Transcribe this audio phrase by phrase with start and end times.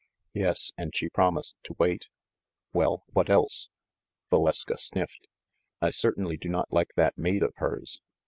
[0.33, 2.09] "Yes, and she promised to wait."
[2.73, 3.69] "Well, what else?"
[4.31, 5.27] Valeska sniffed.
[5.79, 8.01] "I certainly do not like that maid of hers.